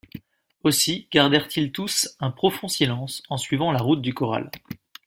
[0.63, 4.49] Aussi gardèrent-ils tous un profond silence en suivant la route du corral